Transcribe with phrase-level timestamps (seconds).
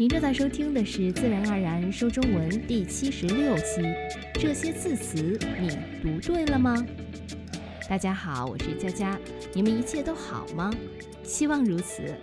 [0.00, 3.82] 您正在收听的是《自然而然说中文》第七十六期。
[4.32, 6.74] 这些字词你读对了吗？
[7.86, 9.20] 大家好，我是佳佳，
[9.52, 10.72] 你们一切都好吗？
[11.22, 12.16] 希望如此。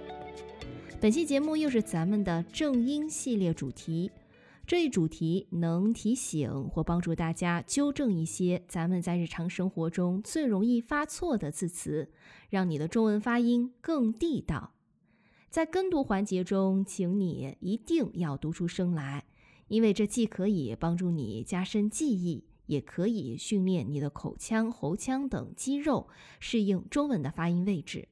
[0.99, 4.09] 本期节目又是咱们的正音系列主题。
[4.65, 12.09] 这一主题能提醒或帮助大家纠正一些咱们在日常生活中最容易发错的字词，
[12.49, 14.73] 让你的中文发音更地道。
[15.49, 19.25] 在跟读环节中，请你一定要读出声来，
[19.67, 28.09] 因为这既可以帮助你加深记忆，也可以训练你的口腔、喉腔等肌肉适应中文的发音位置。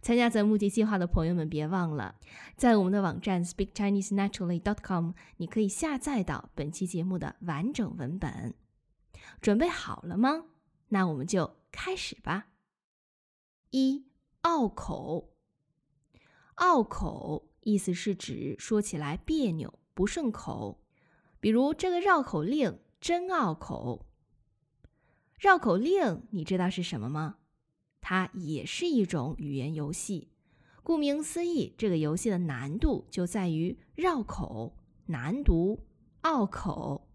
[0.00, 2.16] 参加咱募集计划的朋友们，别忘了
[2.56, 8.54] 在我们的网站 speakchinesenaturally.com，你可以下载到本期节目的完整文本。
[9.40, 10.44] 准备好了吗？
[10.88, 12.48] 那我们就开始吧。
[13.70, 14.06] 一、
[14.42, 15.33] 拗口。
[16.56, 20.80] 拗口意思是指说起来别扭、不顺口。
[21.40, 24.06] 比如这个绕口令真拗口。
[25.38, 27.36] 绕口令你知道是什么吗？
[28.00, 30.30] 它也是一种语言游戏，
[30.82, 35.86] 顾名思义，这个游戏的难度就在于绕口、难读、
[36.22, 37.08] 拗口。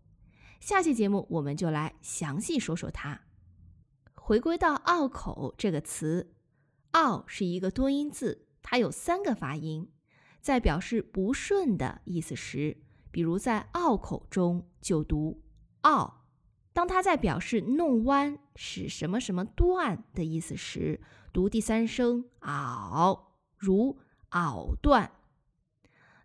[0.60, 3.22] 下期节目我们就来详细说说它。
[4.16, 6.34] 回归到“拗口”这个词
[6.92, 9.92] ，“拗”是一个多音字，它有三个发音，
[10.42, 12.78] 在表示不顺的意思时，
[13.12, 15.42] 比如在拗口中就读
[15.82, 16.26] “拗”。
[16.72, 21.02] 当它在表示弄弯、使什么什么断的意思时，
[21.34, 24.00] 读第三声“拗”，如
[24.30, 25.12] 拗断；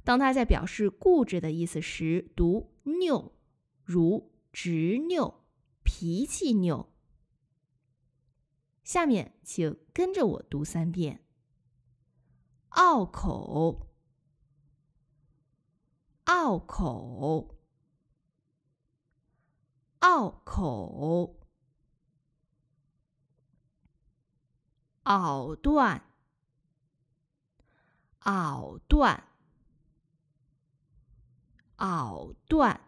[0.04, 3.32] 当它在表示固执的意思时，读“拗”，
[3.82, 5.46] 如执拗、
[5.82, 6.90] 脾气拗。
[8.84, 11.23] 下面请跟着我读三遍：
[12.74, 13.88] 拗口，
[16.24, 17.54] 拗口。
[20.04, 21.34] 拗口，
[25.04, 26.02] 拗断，
[28.20, 29.24] 拗断，
[31.78, 32.80] 拗断，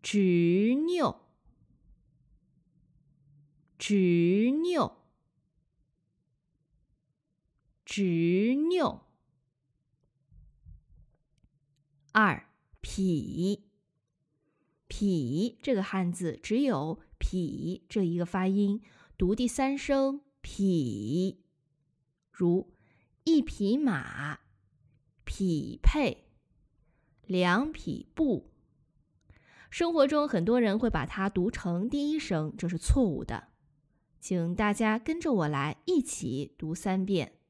[0.00, 1.20] 执拗，
[3.76, 5.01] 执拗，
[7.94, 9.02] 执拗。
[12.12, 12.46] 二
[12.80, 13.60] 痞。
[14.88, 18.80] 痞这个汉字只有“痞”这一个发音，
[19.18, 21.36] 读第三声“痞”，
[22.32, 22.72] 如
[23.24, 24.40] 一匹马、
[25.24, 26.28] 匹配、
[27.26, 28.54] 两匹布。
[29.68, 33.48] 生活中很多人会把它读成第一声，这是错误的。
[34.18, 37.40] 请大家跟着我来一起读三遍：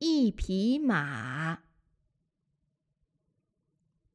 [0.00, 1.64] 一匹马，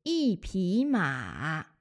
[0.03, 1.73] 一匹马。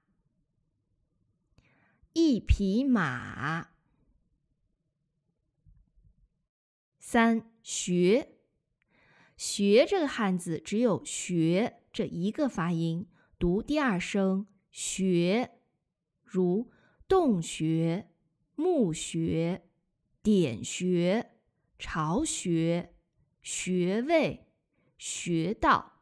[2.12, 3.68] 一匹马。
[6.98, 8.38] 三学，
[9.36, 13.06] 学这个汉字只有“学”这一个发音，
[13.38, 15.60] 读第二声“学”，
[16.24, 16.72] 如
[17.06, 18.10] 洞穴、
[18.56, 19.68] 墓穴、
[20.22, 21.36] 点穴、
[21.78, 22.91] 巢穴、
[23.42, 24.47] 穴位、
[24.97, 25.92] 穴道。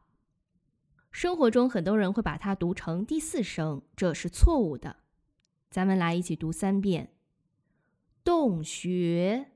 [1.11, 4.97] 生活中很多人会把它读成第四声，这是错误的。
[5.69, 7.13] 咱们来一起读三遍：
[8.23, 9.51] 洞穴，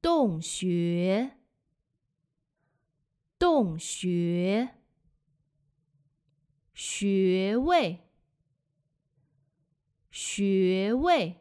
[0.00, 1.36] 洞穴，
[3.38, 4.76] 洞穴，
[6.72, 8.08] 穴位，
[10.10, 11.36] 穴位，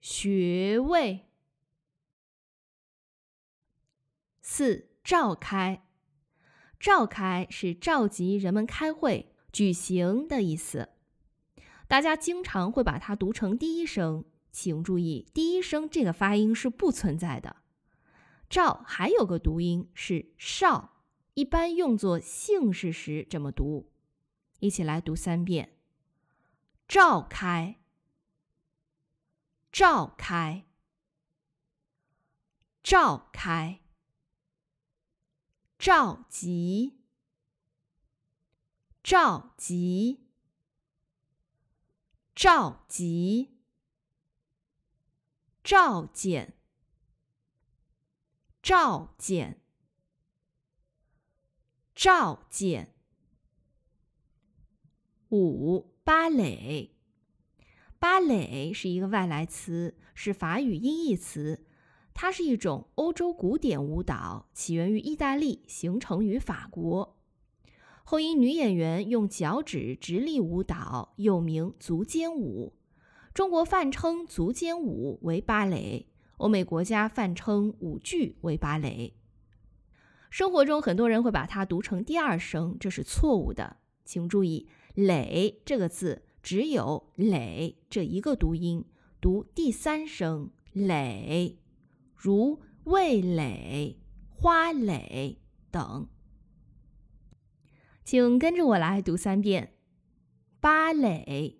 [0.00, 1.31] 穴位。
[4.54, 5.82] 四召开，
[6.78, 10.90] 召开是召集人们开会、举行的意思。
[11.88, 17.56] 大家经常会把它读成第一声，请注意，第一声这个发音是不存在的。
[18.50, 21.02] 召还有个读音是少，
[21.32, 23.90] 一般用作姓氏时这么读。
[24.60, 25.78] 一起来读三遍：
[26.86, 27.80] 召开，
[29.72, 30.66] 召开，
[32.82, 33.80] 召开，
[35.82, 37.00] 召集，
[39.02, 40.28] 召集。
[42.36, 43.58] 召集、
[45.64, 46.54] 召见、
[48.62, 49.60] 召见、
[51.96, 52.94] 召见。
[55.30, 56.94] 五、芭蕾，
[57.98, 61.66] 芭蕾是一个外来词，是法语音译词，
[62.14, 67.16] 它是一种欧洲古典舞蹈，起源于意大利，形成于法国。
[68.04, 72.74] 后因女演员用脚趾直立舞蹈，又名足尖舞。
[73.32, 76.06] 中国泛称足尖舞为芭蕾，
[76.36, 79.14] 欧美国家泛称舞剧为芭蕾。
[80.28, 83.78] 生活中很多人会把它读成第二声，这是错误的。
[84.04, 88.84] 请注意“蕾”这个字只有“蕾”这一个读音，
[89.20, 91.58] 读第三声“蕾”，
[92.22, 93.98] 如味蕾、
[94.30, 95.42] 花蕾
[95.72, 96.08] 等。
[98.04, 99.76] 请跟着我来读三遍：
[100.60, 101.58] 芭蕾。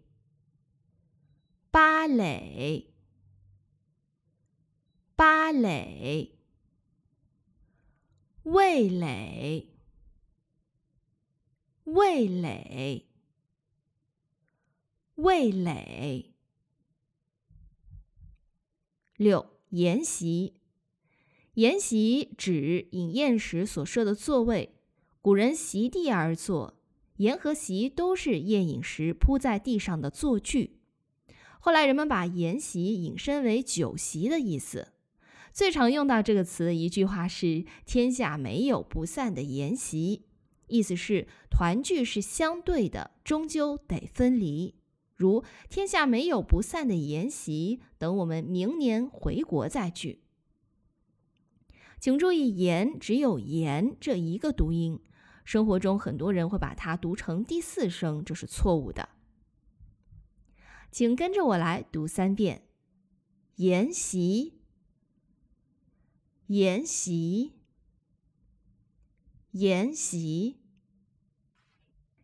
[1.73, 2.93] 芭蕾，
[5.17, 6.39] 芭蕾，
[8.43, 9.75] 味蕾，
[11.85, 13.09] 味蕾，
[15.15, 16.35] 味蕾。
[19.17, 20.53] 六筵席，
[21.55, 24.75] 筵席指饮宴时所设的座位，
[25.23, 26.79] 古人席地而坐，
[27.17, 30.77] 筵和席都是宴饮时铺在地上的坐具。
[31.59, 34.89] 后来人们把筵席引申为酒席的意思，
[35.55, 40.27] 最常用到这个词的一句话是“天下没有不散的筵席”，
[40.69, 44.75] 意思是团聚是相对的，终究得分离。
[45.15, 50.23] 如“天下没有不散的筵席”，等我们明年回国再聚。
[52.01, 55.01] 请注意，“筵”只有“筵”这一个读音，
[55.45, 59.11] 生活中很多人会把它读成第四声，这是错误的。
[60.91, 62.67] 请跟着我来读三遍：
[63.57, 64.61] 筵席，
[66.49, 67.53] 筵席，
[69.53, 70.57] 筵席；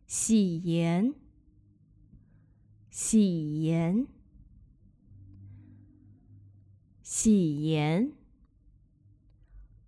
[0.05, 1.15] 喜筵，
[3.01, 4.07] 喜言，
[7.01, 8.11] 喜言；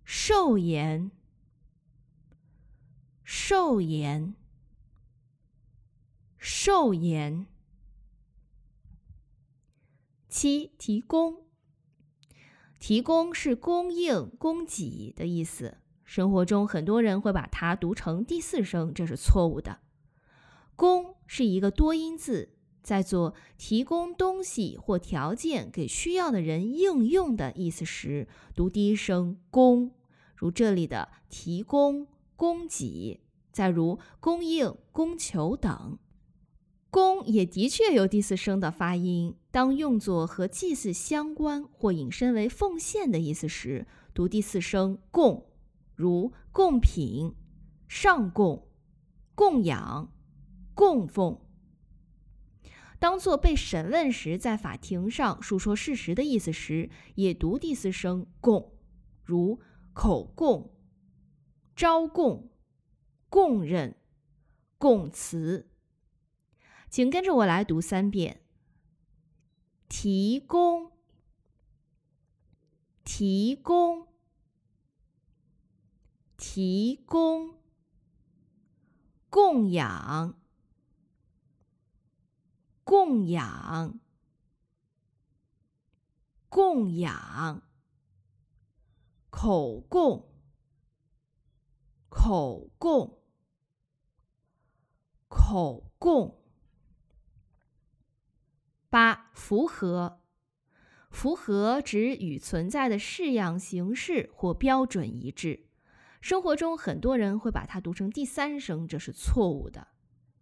[0.02, 1.10] 寿言，
[3.22, 4.34] 寿言，
[6.38, 7.46] 寿言。
[10.30, 11.44] 七提供，
[12.78, 15.76] 提供是供应、供给的意思。
[16.02, 19.80] 生活中很多人会把它读成第四声，这是错误的。
[20.74, 29.92] 供是一个多音字，在做提供东西或条件给需要的人应用的意思时，读第一声供，
[30.34, 33.20] 如这里的提供、供给，
[33.52, 35.98] 再如供应、供求等。
[36.90, 45.46] 供也的确有第四声的发音，当用作和祭祀相关或引申为奉献的意思时，读第四声供，
[45.94, 47.34] 如贡品、
[47.88, 48.66] 上供、
[49.34, 50.12] 供养、
[50.74, 51.40] 供奉。
[53.02, 58.78] 当做被审问时，在法庭上述说事实的意思时，也读第四声供，
[59.24, 59.60] 如
[59.92, 60.72] 口供、
[61.74, 62.52] 招供、
[63.28, 63.96] 供认、
[64.78, 65.68] 供词。
[66.88, 68.40] 请跟着我来读三遍：
[69.88, 70.92] 提供，
[73.02, 74.06] 提供，
[76.36, 77.56] 提供；
[79.28, 80.40] 供养，
[82.92, 83.98] 供养，
[86.50, 87.62] 供养；
[89.30, 90.28] 口供，
[92.10, 93.22] 口供，
[95.26, 96.38] 口供。
[98.90, 100.20] 八符合，
[101.08, 105.70] 符合指与存在的式样、形式或标准一致。
[106.20, 109.88] 生活中很多人会把它读成第三声，这是错误的。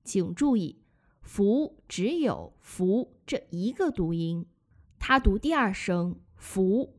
[0.03, 0.83] 请注意，
[1.23, 4.47] 符只有“符”这一个读音，
[4.99, 6.97] 它读第二声“符”。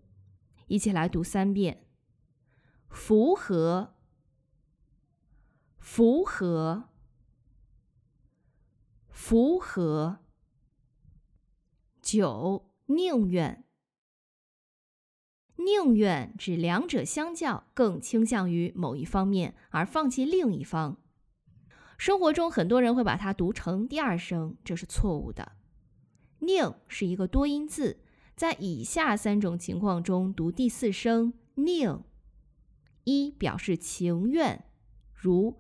[0.68, 1.86] 一起来读三遍：
[2.88, 3.96] 符合，
[5.80, 6.90] 符合，
[9.10, 10.20] 符合。
[12.02, 13.66] 九宁愿，
[15.58, 21.01] 宁愿指两者相较更倾向于某一方面而放弃另一方。
[22.02, 25.52] 生活中很多人会把它读成第二声，这是错误的。
[26.40, 28.00] 宁是一个多音字，
[28.36, 32.04] 在以下三种情况中读第四声宁：
[33.04, 34.66] 一表示情愿，
[35.14, 35.60] 如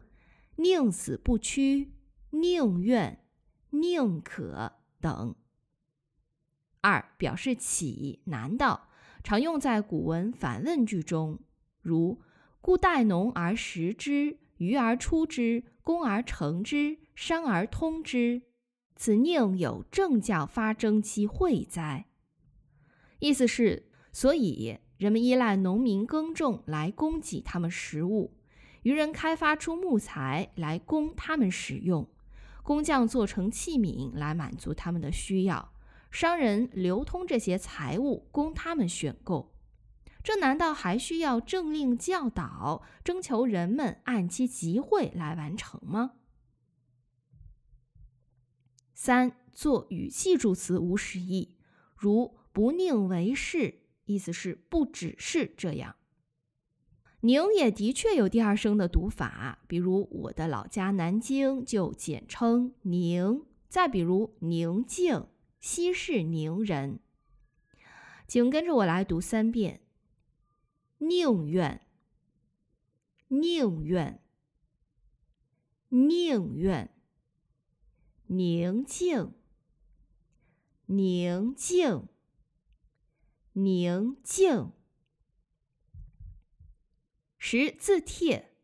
[0.55, 1.93] 宁死不屈、
[2.31, 3.23] 宁愿、
[3.69, 5.35] 宁可等。
[6.81, 8.23] 二表示岂？
[8.25, 8.89] 难道？
[9.23, 11.37] 常用在古文反问句中，
[11.83, 12.19] 如
[12.61, 18.43] “故待农而食之，渔而出之，工而成之，商而通之，
[18.95, 22.05] 此宁有政教发征期会哉？”
[23.17, 28.37] 意思是，所以人们依赖农民耕种来供给他们食物，
[28.83, 32.07] 渔人开发出木材来供他们使用，
[32.61, 35.73] 工匠做成器皿来满足他们的需要，
[36.11, 39.50] 商人流通这些财物供他们选购。
[40.23, 46.11] 这难道还需要政令教导、征求人们按期集会来完成吗？
[48.93, 51.55] 三做语气助词无实意，
[51.95, 55.95] 如不宁为是，意思是不只是这样。
[57.21, 63.45] 宁也的确有第二声的读法，比如我的老家南京就简称宁。
[63.67, 65.27] 再比如宁静，
[65.59, 66.99] 西是宁人。
[68.27, 69.81] 请跟着我来读三遍：
[71.03, 71.81] 宁愿，
[73.27, 74.21] 宁愿，
[75.89, 76.91] 宁愿。
[78.27, 79.33] 宁静，
[80.85, 82.07] 宁静，
[83.53, 84.71] 宁静。
[87.39, 88.55] 十字帖，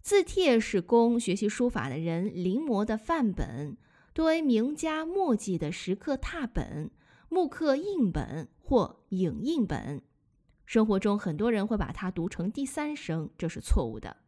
[0.00, 3.76] 字帖是供学习书法的人临摹的范本，
[4.14, 6.92] 多为名家墨迹的石刻拓本、
[7.28, 10.04] 木刻印本或影印本。
[10.66, 14.18] 生活中很多人会把它读成第三声，这是错误的。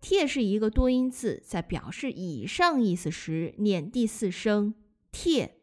[0.00, 4.74] 帖是一个多音字，在表示以上意思时念第四声
[5.12, 5.56] 帖。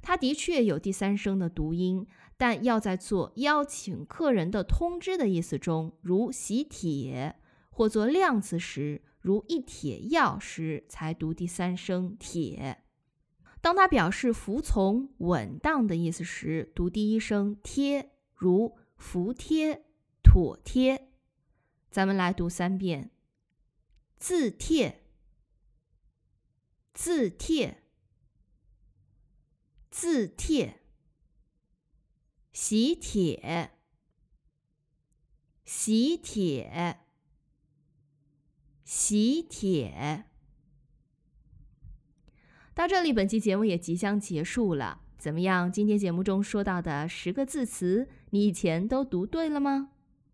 [0.00, 7.34] 它的确有第三声的读音，但要在做邀请客人的通知的意思中，如喜帖，
[7.70, 12.84] 或做量词时，如一帖药时，才读第三声帖。
[13.60, 19.84] 当它表示服从、稳当的意思时，读第一声贴，如服帖、
[20.22, 21.08] 妥帖。
[21.90, 23.10] 咱们来读三遍：
[24.16, 25.02] 字帖、
[26.94, 27.82] 字帖、
[29.90, 30.74] 字帖；
[32.52, 33.72] 喜帖、
[35.64, 37.00] 喜帖、
[38.84, 40.27] 喜帖。
[42.78, 45.00] 到这里，本期节目也即将结束了。
[45.18, 45.72] 怎么样？
[45.72, 49.88] 今天节目中说到的十个字词，你以前都读对了吗？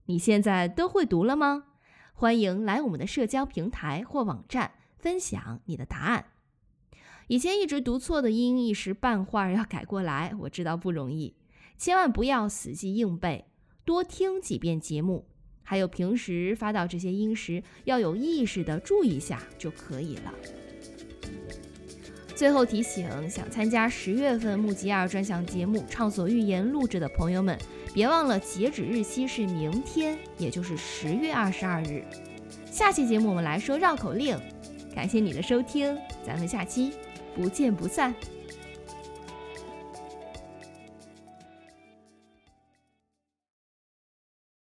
[0.05, 1.65] 你现在都会读了吗？
[2.13, 6.27] 欢迎来我们的社交平台或网站分享你的答案。
[7.29, 11.35] 以前一直读错的音，一时半会儿要改过来，我知道不容易。
[11.79, 13.47] 千万不要死记硬背，
[13.87, 15.27] 多听几遍节目，
[15.63, 20.35] 还有平时发到这些音时，要有意识的注意一下就可以了。
[22.35, 27.57] 最后提醒，想参加十月份木吉尔专项节目《畅所欲言》录制的朋友们，
[27.95, 32.03] 别忘了截止日期是明天，也就是十月二十二日。
[32.71, 34.37] 下期节目我们来说绕口令，
[34.95, 36.93] 感谢你的收听，咱们下期
[37.37, 38.13] 不见不散。